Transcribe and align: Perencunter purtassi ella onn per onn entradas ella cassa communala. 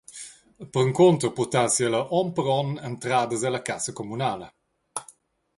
Perencunter 0.71 1.31
purtassi 1.37 1.81
ella 1.87 2.01
onn 2.19 2.29
per 2.35 2.45
onn 2.59 2.71
entradas 2.89 3.41
ella 3.47 3.61
cassa 3.67 3.91
communala. 3.99 4.47